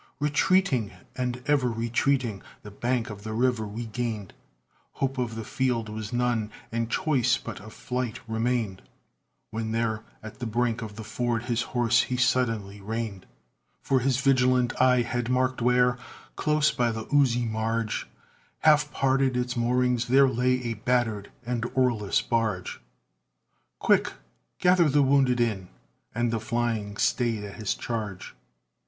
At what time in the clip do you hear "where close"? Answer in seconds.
15.61-16.71